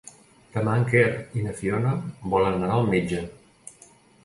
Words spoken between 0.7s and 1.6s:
en Quer i na